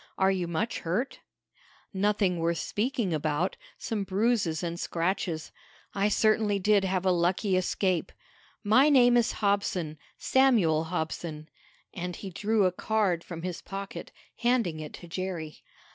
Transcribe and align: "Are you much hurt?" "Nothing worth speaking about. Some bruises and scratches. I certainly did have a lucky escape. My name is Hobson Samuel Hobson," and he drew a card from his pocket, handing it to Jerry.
"Are 0.17 0.31
you 0.31 0.47
much 0.47 0.79
hurt?" 0.79 1.19
"Nothing 1.93 2.39
worth 2.39 2.57
speaking 2.57 3.13
about. 3.13 3.55
Some 3.77 4.03
bruises 4.03 4.63
and 4.63 4.79
scratches. 4.79 5.51
I 5.93 6.07
certainly 6.09 6.57
did 6.57 6.83
have 6.83 7.05
a 7.05 7.11
lucky 7.11 7.55
escape. 7.55 8.11
My 8.63 8.89
name 8.89 9.15
is 9.15 9.33
Hobson 9.33 9.99
Samuel 10.17 10.85
Hobson," 10.85 11.49
and 11.93 12.15
he 12.15 12.31
drew 12.31 12.65
a 12.65 12.71
card 12.71 13.23
from 13.23 13.43
his 13.43 13.61
pocket, 13.61 14.11
handing 14.37 14.79
it 14.79 14.93
to 14.93 15.07
Jerry. 15.07 15.59